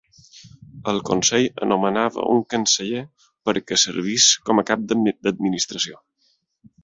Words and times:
El 0.91 1.01
consell 1.09 1.43
anomenava 1.65 2.23
un 2.37 2.39
canceller 2.53 3.03
per 3.49 3.55
que 3.71 3.79
servis 3.83 4.27
com 4.49 4.61
a 4.63 4.67
Cap 4.73 4.89
d'Administració. 4.95 6.01